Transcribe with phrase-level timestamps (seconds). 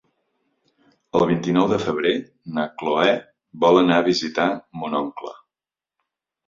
[1.19, 2.13] El vint-i-nou de febrer
[2.57, 3.15] na Cloè
[3.67, 4.51] vol anar a visitar
[4.83, 5.37] mon oncle.